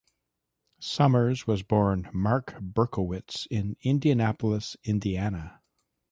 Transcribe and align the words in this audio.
Summers 0.79 1.45
was 1.45 1.61
born 1.61 2.09
Marc 2.11 2.55
Berkowitz 2.59 3.45
in 3.51 3.77
Indianapolis, 3.83 4.75
Indiana. 4.83 5.61